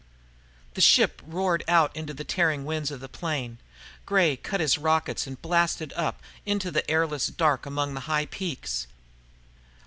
[0.73, 3.59] The ship roared out into the tearing winds of the plain.
[4.07, 8.25] Gray cut in his rockets and blasted up, into the airless dark among the high
[8.25, 8.87] peaks.